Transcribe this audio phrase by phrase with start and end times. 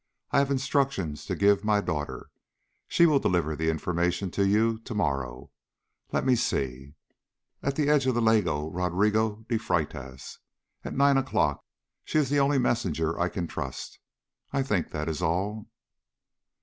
[0.31, 2.31] I have instructions to give my daughter.
[2.87, 5.51] She will deliver the information to you to morrow.
[6.11, 6.95] Let me see.
[7.61, 10.39] At the edge of the Lagao Rodrigo de Feitas,
[10.83, 11.63] at nine o'clock.
[12.03, 13.99] She is the only messenger I can trust.
[14.51, 15.67] I think that is all."